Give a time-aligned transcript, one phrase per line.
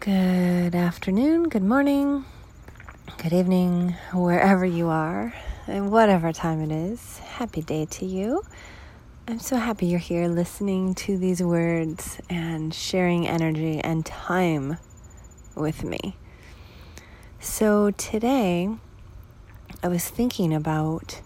[0.00, 2.24] Good afternoon, good morning,
[3.18, 5.34] good evening, wherever you are,
[5.66, 7.18] and whatever time it is.
[7.18, 8.42] Happy day to you.
[9.28, 14.78] I'm so happy you're here listening to these words and sharing energy and time
[15.54, 16.16] with me.
[17.38, 18.70] So today,
[19.82, 21.20] I was thinking about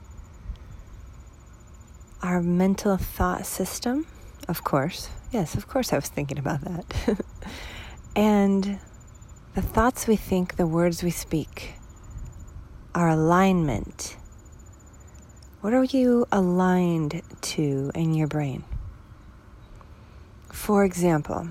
[2.25, 4.09] our mental thought system.
[4.49, 7.21] Of course, yes, of course, I was thinking about that.
[8.17, 8.79] And
[9.55, 11.75] the thoughts we think, the words we speak,
[12.95, 14.17] our alignment.
[15.61, 18.65] What are you aligned to in your brain?
[20.53, 21.49] For example,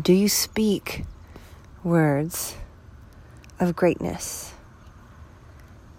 [0.00, 1.04] do you speak
[1.84, 2.56] words
[3.60, 4.54] of greatness?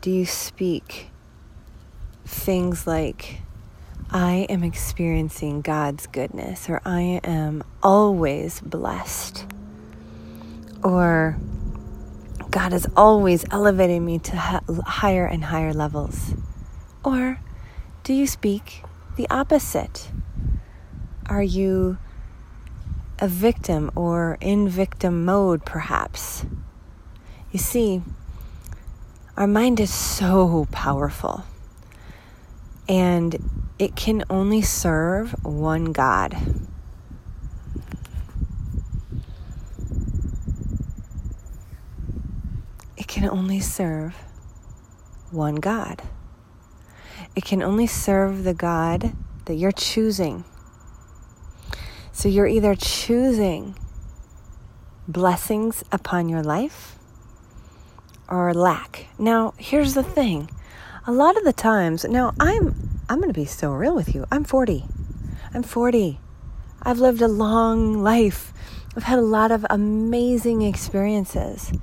[0.02, 1.10] Do you speak
[2.26, 3.42] things like,
[4.10, 9.46] I am experiencing God's goodness, or I am always blessed?
[10.84, 11.38] Or
[12.52, 14.36] God is always elevating me to
[14.86, 16.34] higher and higher levels?
[17.04, 17.40] Or
[18.04, 18.84] do you speak
[19.16, 20.10] the opposite?
[21.28, 21.98] Are you
[23.20, 26.46] a victim or in victim mode, perhaps?
[27.52, 28.02] You see,
[29.38, 31.44] our mind is so powerful
[32.88, 33.38] and
[33.78, 36.36] it can only serve one God.
[43.20, 44.16] Can only serve
[45.30, 46.02] one God.
[47.36, 50.46] It can only serve the God that you're choosing.
[52.14, 53.76] So you're either choosing
[55.06, 56.96] blessings upon your life
[58.30, 59.08] or lack.
[59.18, 60.50] Now, here's the thing.
[61.06, 64.26] A lot of the times, now I'm I'm going to be so real with you.
[64.32, 64.86] I'm 40.
[65.54, 66.22] I'm 40.
[66.84, 68.54] I've lived a long life.
[68.96, 71.74] I've had a lot of amazing experiences.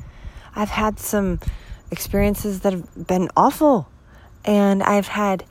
[0.57, 1.39] I've had some
[1.91, 3.89] experiences that have been awful,
[4.45, 5.45] and I've had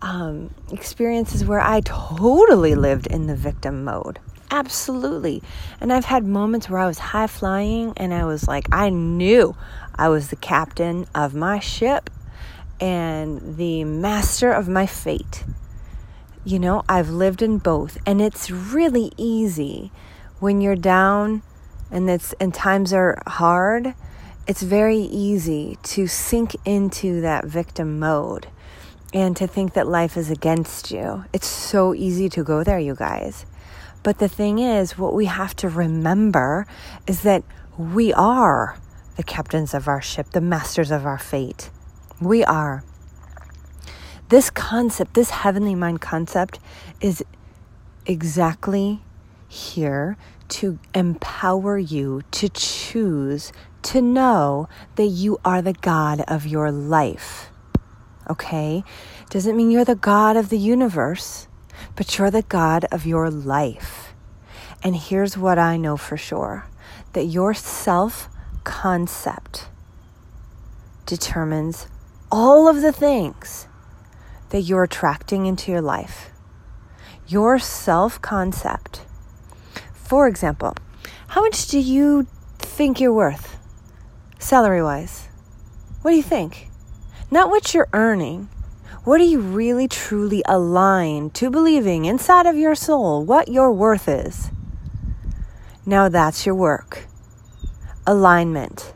[0.00, 4.18] um, experiences where I totally lived in the victim mode.
[4.50, 5.42] Absolutely.
[5.80, 9.56] And I've had moments where I was high flying and I was like, I knew
[9.94, 12.10] I was the captain of my ship
[12.78, 15.44] and the master of my fate.
[16.44, 19.92] You know, I've lived in both, and it's really easy
[20.40, 21.42] when you're down
[21.90, 23.94] and it's and times are hard
[24.46, 28.48] it's very easy to sink into that victim mode
[29.14, 31.24] and to think that life is against you.
[31.32, 33.46] It's so easy to go there, you guys.
[34.02, 36.66] But the thing is, what we have to remember
[37.06, 37.44] is that
[37.78, 38.76] we are
[39.16, 41.70] the captains of our ship, the masters of our fate.
[42.20, 42.82] We are.
[44.28, 46.58] This concept, this heavenly mind concept,
[47.00, 47.22] is
[48.06, 49.02] exactly
[49.46, 50.16] here
[50.52, 53.52] to empower you to choose
[53.82, 57.50] to know that you are the God of your life.
[58.28, 58.84] Okay?
[59.30, 61.48] Doesn't mean you're the God of the universe,
[61.96, 64.12] but you're the God of your life.
[64.82, 66.66] And here's what I know for sure
[67.14, 68.28] that your self
[68.64, 69.68] concept
[71.06, 71.86] determines
[72.30, 73.68] all of the things
[74.50, 76.30] that you're attracting into your life.
[77.26, 79.06] Your self concept.
[80.12, 80.74] For example,
[81.28, 82.26] how much do you
[82.58, 83.56] think you're worth?
[84.38, 85.28] salary wise?
[86.02, 86.68] What do you think?
[87.30, 88.50] Not what you're earning.
[89.04, 94.06] What are you really truly aligned to believing inside of your soul what your worth
[94.06, 94.50] is?
[95.86, 97.06] Now that's your work.
[98.06, 98.92] Alignment.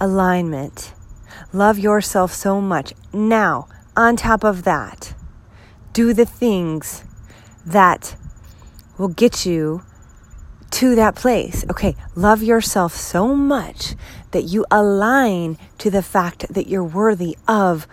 [0.00, 0.94] Alignment.
[1.52, 2.94] Love yourself so much.
[3.12, 5.12] Now, on top of that,
[5.92, 7.04] do the things
[7.66, 8.16] that
[8.96, 9.82] will get you
[10.76, 11.64] to that place.
[11.70, 13.94] Okay, love yourself so much
[14.32, 17.86] that you align to the fact that you're worthy of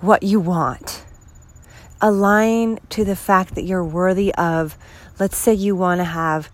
[0.00, 1.04] what you want.
[2.02, 4.76] Align to the fact that you're worthy of,
[5.18, 6.50] let's say you want to have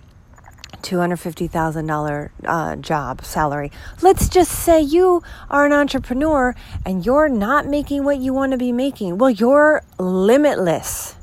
[0.83, 3.73] $250,000 uh, job salary.
[4.01, 6.55] Let's just say you are an entrepreneur
[6.87, 9.19] and you're not making what you want to be making.
[9.19, 11.17] Well, you're limitless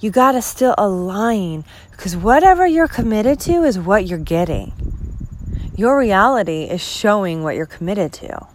[0.00, 4.72] you got to still align because whatever you're committed to is what you're getting.
[5.76, 8.46] Your reality is showing what you're committed to.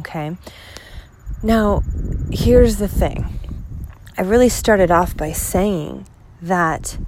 [0.00, 0.36] Okay?
[1.42, 1.82] Now,
[2.30, 3.38] here's the thing.
[4.16, 6.06] I really started off by saying
[6.40, 6.98] that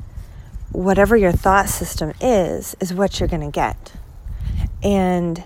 [0.72, 3.92] whatever your thought system is, is what you're going to get.
[4.82, 5.44] And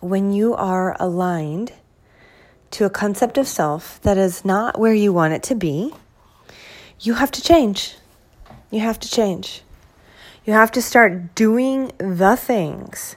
[0.00, 1.72] when you are aligned
[2.72, 5.92] to a concept of self that is not where you want it to be,
[7.00, 7.96] you have to change.
[8.70, 9.62] You have to change.
[10.44, 13.16] You have to start doing the things,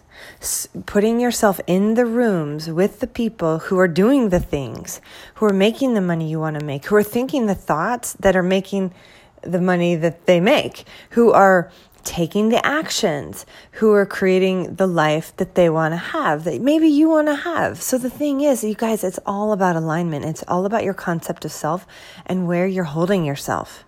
[0.85, 5.01] putting yourself in the rooms with the people who are doing the things,
[5.35, 8.35] who are making the money you want to make, who are thinking the thoughts that
[8.35, 8.93] are making
[9.41, 11.71] the money that they make, who are
[12.07, 16.87] taking the actions, who are creating the life that they want to have, that maybe
[16.87, 17.81] you want to have.
[17.81, 20.23] So the thing is, you guys, it's all about alignment.
[20.23, 21.85] It's all about your concept of self
[22.25, 23.83] and where you're holding yourself.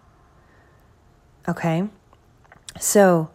[1.48, 1.88] Okay?
[2.78, 3.30] So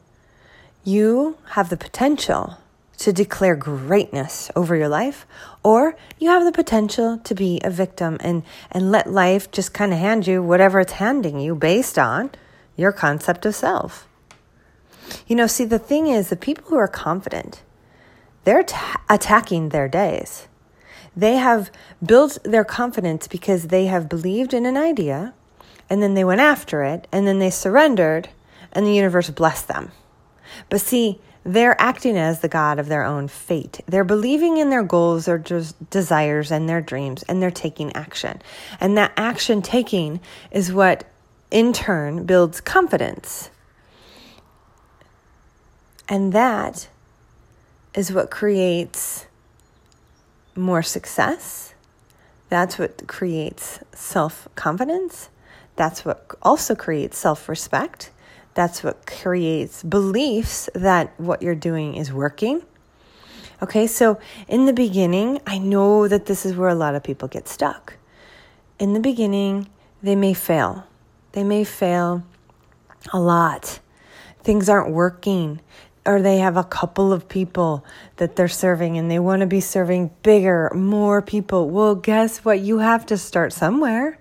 [0.84, 2.58] you have the potential
[2.98, 5.26] to declare greatness over your life,
[5.62, 9.94] or you have the potential to be a victim and, and let life just kind
[9.94, 12.31] of hand you whatever it's handing you based on
[12.76, 14.06] your concept of self.
[15.27, 17.62] You know, see, the thing is, the people who are confident,
[18.45, 20.49] they're ta- attacking their days.
[21.17, 21.71] They have
[22.05, 25.35] built their confidence because they have believed in an idea
[25.89, 28.29] and then they went after it and then they surrendered
[28.73, 29.93] and the universe blessed them.
[30.69, 33.81] But see, they're acting as the God of their own fate.
[33.87, 38.41] They're believing in their goals, their desires, and their dreams, and they're taking action.
[38.81, 40.21] And that action taking
[40.51, 41.05] is what,
[41.51, 43.51] in turn, builds confidence.
[46.09, 46.89] And that
[47.95, 49.27] is what creates
[50.55, 51.75] more success.
[52.49, 55.31] That's what creates self confidence.
[55.77, 58.11] That's what also creates self respect.
[58.55, 62.62] That's what creates beliefs that what you're doing is working.
[63.62, 67.29] Okay, so in the beginning, I know that this is where a lot of people
[67.29, 67.95] get stuck.
[68.79, 69.69] In the beginning,
[70.03, 70.87] they may fail.
[71.33, 72.23] They may fail
[73.12, 73.81] a lot.
[74.43, 75.61] Things aren't working
[76.06, 77.85] or they have a couple of people
[78.17, 81.71] that they're serving and they want to be serving bigger, more people.
[81.71, 82.61] Well, guess what?
[82.61, 84.19] You have to start somewhere.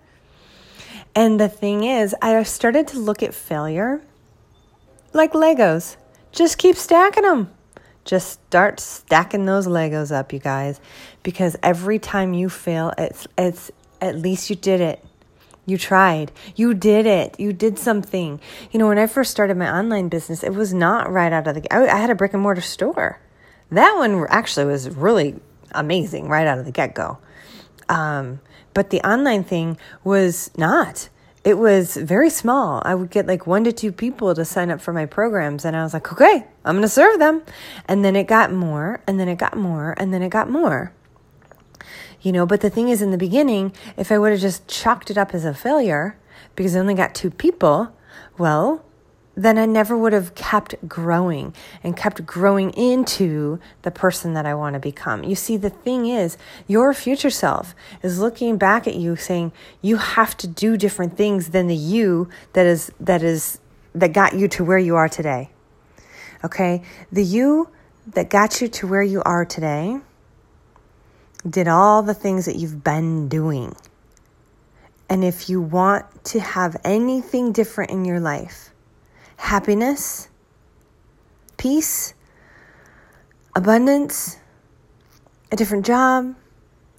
[1.15, 4.01] And the thing is, I started to look at failure
[5.13, 5.97] like Legos.
[6.31, 7.51] Just keep stacking them.
[8.05, 10.81] Just start stacking those Legos up, you guys,
[11.21, 13.71] because every time you fail, it's it's
[14.01, 15.05] at least you did it.
[15.65, 16.31] You tried.
[16.55, 17.39] You did it.
[17.39, 18.41] You did something.
[18.71, 21.55] You know, when I first started my online business, it was not right out of
[21.55, 21.73] the.
[21.73, 23.19] I, I had a brick and mortar store.
[23.71, 25.35] That one actually was really
[25.71, 27.17] amazing right out of the get go.
[27.87, 28.41] Um,
[28.73, 31.09] but the online thing was not.
[31.43, 32.81] It was very small.
[32.85, 35.75] I would get like one to two people to sign up for my programs, and
[35.75, 37.41] I was like, okay, I'm going to serve them.
[37.85, 40.93] And then it got more, and then it got more, and then it got more
[42.23, 42.45] you know.
[42.45, 45.35] But the thing is, in the beginning, if I would have just chalked it up
[45.35, 46.17] as a failure
[46.55, 47.95] because I only got two people,
[48.37, 48.83] well,
[49.35, 54.53] then I never would have kept growing and kept growing into the person that I
[54.53, 55.23] want to become.
[55.23, 56.37] You see, the thing is,
[56.67, 57.73] your future self
[58.03, 62.29] is looking back at you saying, you have to do different things than the you
[62.53, 63.59] that is, that is,
[63.95, 65.49] that got you to where you are today.
[66.43, 66.83] Okay.
[67.11, 67.69] The you
[68.07, 69.99] that got you to where you are today
[71.47, 73.75] did all the things that you've been doing.
[75.09, 78.71] And if you want to have anything different in your life,
[79.37, 80.29] happiness,
[81.57, 82.13] peace,
[83.55, 84.37] abundance,
[85.51, 86.35] a different job,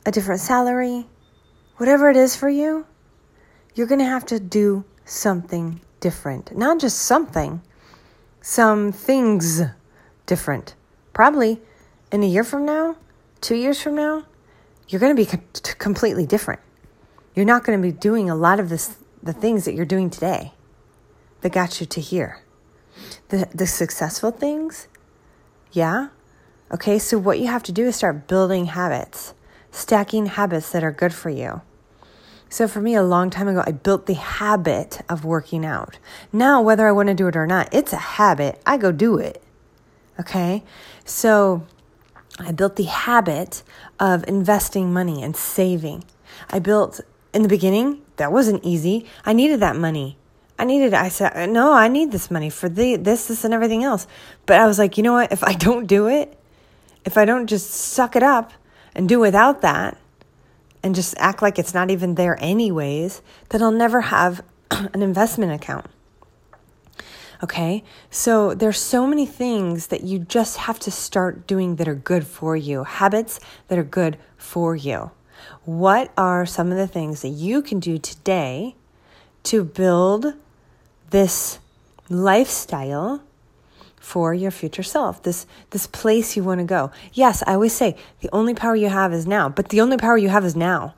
[0.07, 1.07] a different salary,
[1.79, 2.87] whatever it is for you,
[3.75, 6.57] you're going to have to do something different.
[6.57, 7.63] Not just something,
[8.41, 9.63] some things
[10.27, 10.75] different.
[11.13, 11.61] Probably
[12.13, 12.97] in a year from now,
[13.41, 14.25] two years from now,
[14.89, 15.39] you're going to be
[15.79, 16.61] completely different.
[17.35, 20.11] You're not going to be doing a lot of this, the things that you're doing
[20.11, 20.53] today
[21.41, 22.41] that got you to here.
[23.29, 24.87] The, the successful things,
[25.73, 26.09] yeah.
[26.73, 29.35] Okay, so what you have to do is start building habits,
[29.71, 31.63] stacking habits that are good for you.
[32.49, 35.99] So for me, a long time ago, I built the habit of working out.
[36.33, 38.61] Now, whether I want to do it or not, it's a habit.
[38.65, 39.43] I go do it.
[40.21, 40.63] Okay,
[41.05, 41.67] so
[42.39, 43.63] I built the habit
[44.01, 46.05] of investing money and saving.
[46.51, 47.01] I built
[47.33, 49.07] in the beginning, that wasn't easy.
[49.25, 50.17] I needed that money.
[50.59, 53.83] I needed I said no, I need this money for the this this and everything
[53.83, 54.07] else.
[54.47, 55.33] But I was like, you know what?
[55.33, 56.39] If I don't do it,
[57.05, 58.53] if I don't just suck it up
[58.95, 59.99] and do without that
[60.83, 65.53] and just act like it's not even there anyways, then I'll never have an investment
[65.53, 65.87] account.
[67.43, 67.85] Okay.
[68.11, 72.27] So there's so many things that you just have to start doing that are good
[72.27, 75.11] for you, habits that are good for you.
[75.65, 78.77] What are some of the things that you can do today
[79.45, 80.35] to build
[81.11, 81.59] this
[82.09, 83.23] lifestyle
[84.05, 86.91] for your future self, this this place you want to go.
[87.15, 90.19] Yes, I always say the only power you have is now, but the only power
[90.19, 90.95] you have is now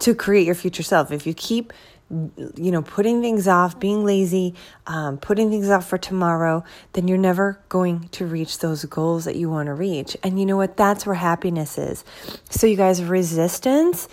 [0.00, 1.12] to create your future self.
[1.12, 1.72] If you keep
[2.12, 4.54] you know, putting things off, being lazy,
[4.86, 9.36] um, putting things off for tomorrow, then you're never going to reach those goals that
[9.36, 10.16] you want to reach.
[10.22, 10.76] And you know what?
[10.76, 12.04] That's where happiness is.
[12.50, 14.08] So, you guys, resistance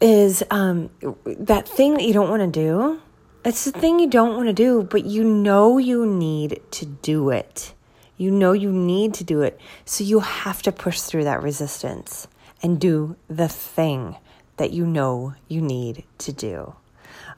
[0.00, 0.90] is um,
[1.24, 3.00] that thing that you don't want to do.
[3.44, 7.30] It's the thing you don't want to do, but you know you need to do
[7.30, 7.72] it.
[8.16, 9.58] You know you need to do it.
[9.86, 12.28] So you have to push through that resistance
[12.62, 14.16] and do the thing
[14.58, 16.74] that you know you need to do.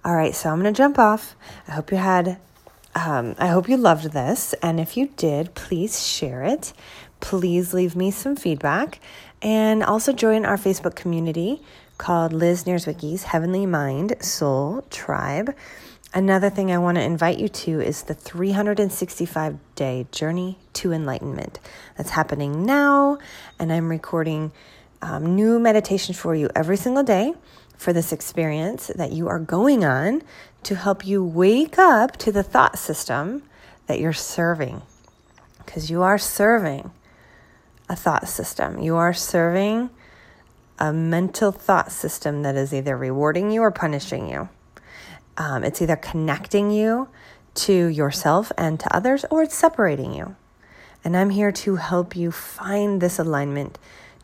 [0.05, 1.37] All right, so I'm going to jump off.
[1.69, 2.39] I hope you had,
[2.97, 4.53] um, I hope you loved this.
[4.55, 6.73] And if you did, please share it.
[7.21, 8.99] Please leave me some feedback.
[9.43, 11.63] And also join our Facebook community
[11.99, 15.55] called Liz Nierzwicki's Heavenly Mind Soul Tribe.
[16.13, 21.61] Another thing I want to invite you to is the 365 day journey to enlightenment
[21.97, 23.19] that's happening now.
[23.61, 24.51] And I'm recording
[25.01, 27.35] um, new meditations for you every single day
[27.83, 30.23] for this experience that you are going on
[30.63, 33.43] to help you wake up to the thought system
[33.87, 34.83] that you're serving.
[35.59, 36.93] Because you are serving
[37.89, 39.91] a thought system, you are serving
[40.79, 44.49] a mental thought system that is either rewarding you or punishing you.
[45.37, 47.09] Um, it's either connecting you
[47.55, 50.37] to yourself and to others, or it's separating you.
[51.05, 53.79] And I'm here to help you find this alignment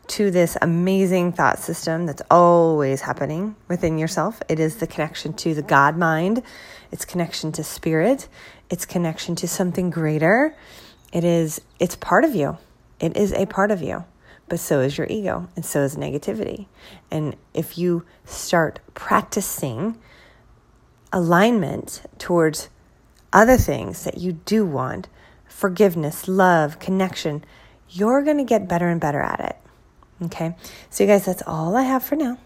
[0.09, 4.41] to this amazing thought system that's always happening within yourself.
[4.49, 6.43] It is the connection to the God mind,
[6.91, 8.27] it's connection to spirit,
[8.69, 10.55] it's connection to something greater.
[11.13, 12.57] It is it's part of you.
[12.99, 14.03] It is a part of you.
[14.47, 16.65] But so is your ego and so is negativity.
[17.11, 19.97] And if you start practicing
[21.13, 22.69] alignment towards
[23.31, 25.07] other things that you do want,
[25.47, 27.43] forgiveness, love, connection,
[27.89, 29.58] you're going to get better and better at it.
[30.23, 30.55] Okay.
[30.89, 32.37] So, you guys, that's all I have for now.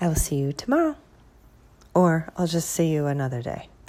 [0.00, 0.96] I will see you tomorrow.
[1.94, 3.68] Or I'll just see you another day.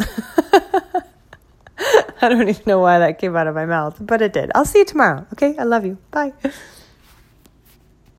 [2.24, 4.52] I don't even know why that came out of my mouth, but it did.
[4.54, 5.26] I'll see you tomorrow.
[5.34, 5.56] Okay.
[5.58, 5.98] I love you.
[6.12, 6.34] Bye.